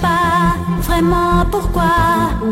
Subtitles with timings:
[0.00, 1.94] pas vraiment pourquoi.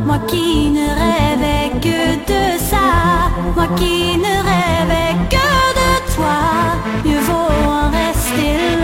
[0.04, 3.30] Moi qui ne rêvais que de ça.
[3.54, 5.48] Moi qui ne rêvais que
[5.80, 6.38] de toi.
[7.04, 8.83] Mieux vaut en rester là.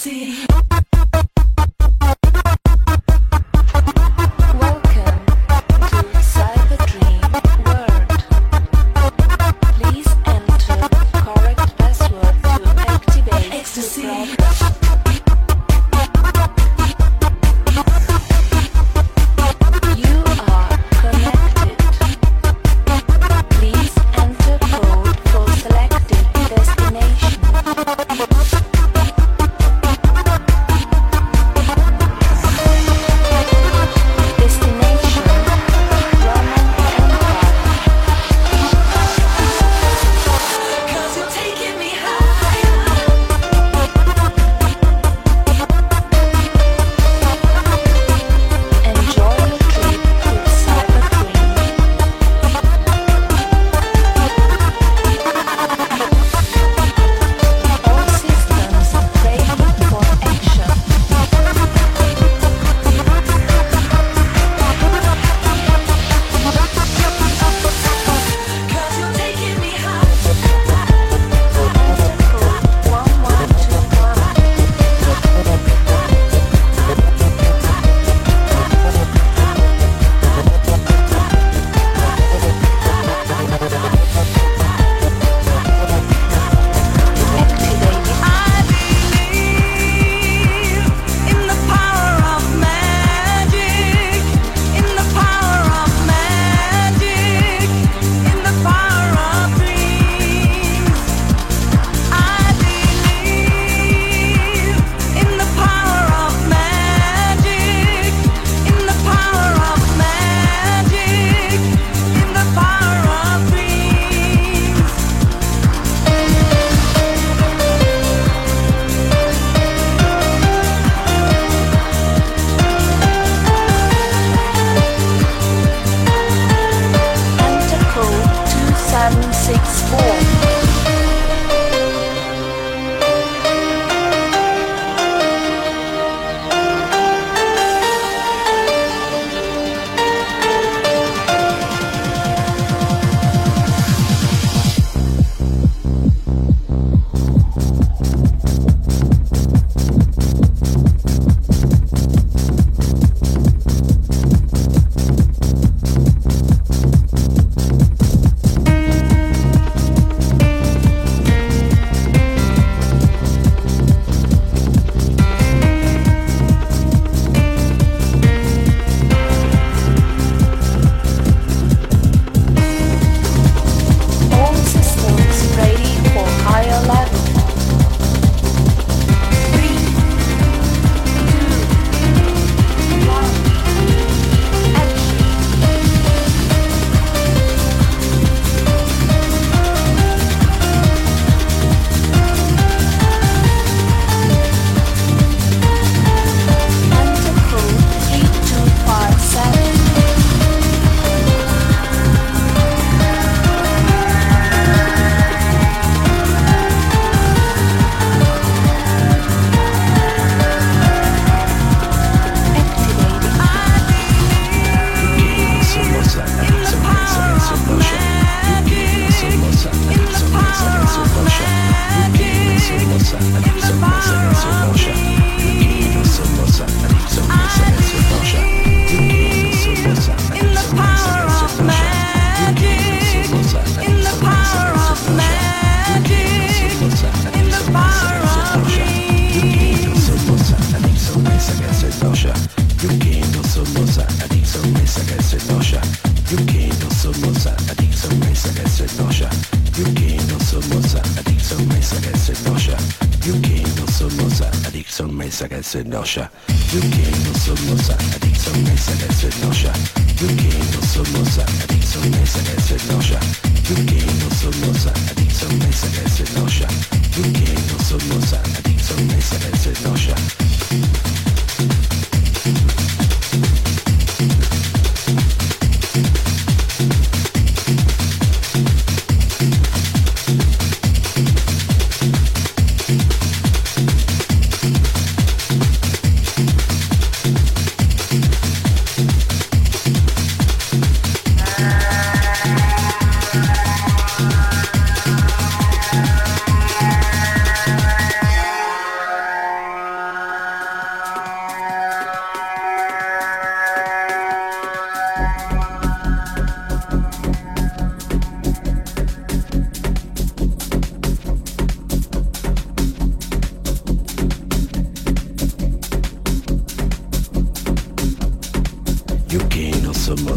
[0.00, 0.49] Please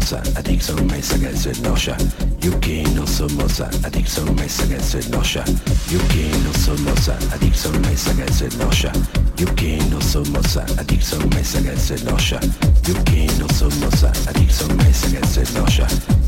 [0.04, 1.96] mossa, a tik są mesa gęsy nosia.
[2.42, 5.44] Jukino są mossa, a tik są mesa gęsy nosia.
[5.90, 8.92] Jukino są mossa, a tik są mesa gęsy nosia.
[9.38, 12.40] Jukino są mossa, a tik są mesa gęsy nosia.
[12.88, 15.86] Jukino są so a tik są mesa gęsy nosia.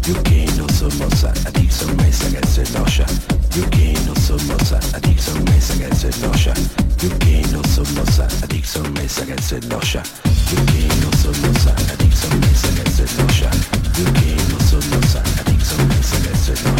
[0.08, 3.06] Jukino są mossa, a tik są mesa gęsy nosia.
[3.56, 6.54] Jukino są mossa, a tik są mesa gęsy nosia.
[9.68, 10.02] Nosha,
[10.50, 11.72] you came, no so Nosha,
[13.96, 16.75] you came, no so Nosha,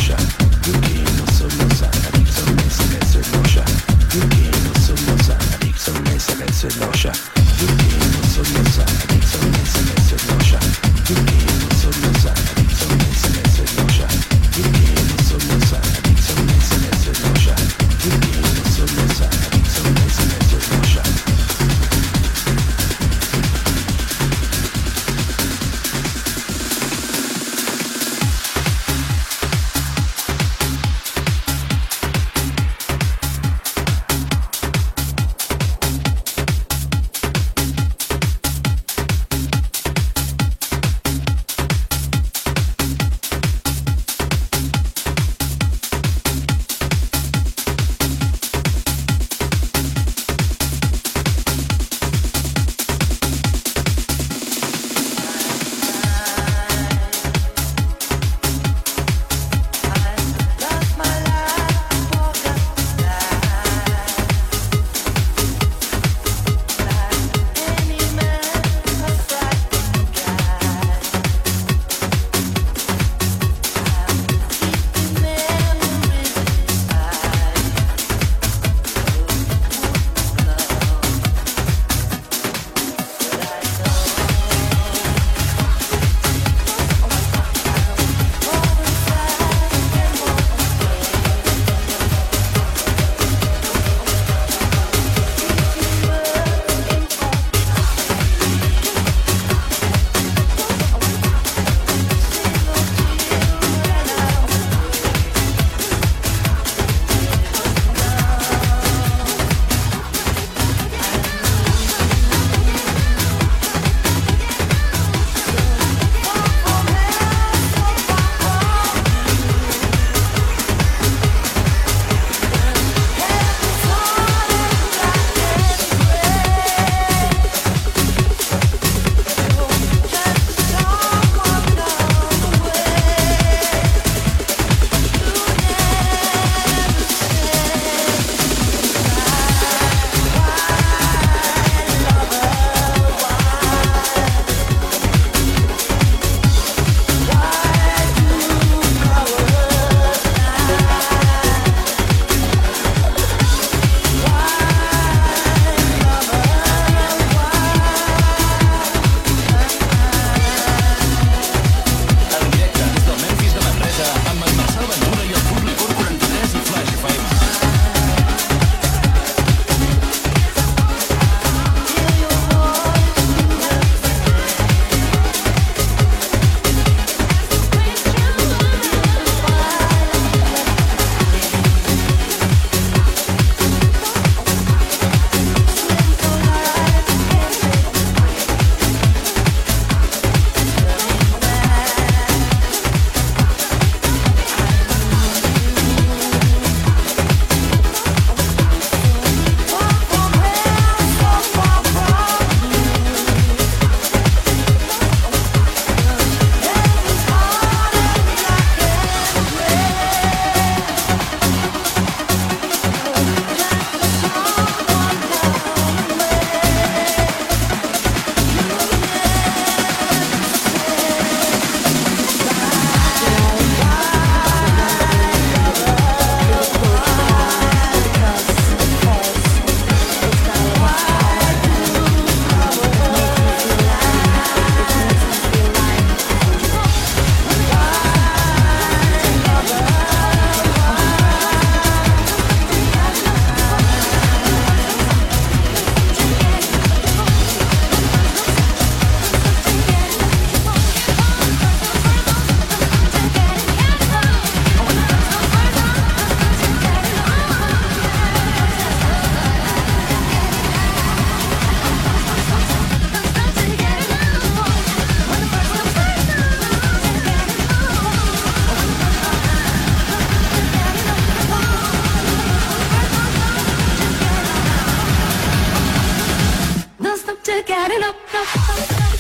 [278.03, 279.16] up, up, up.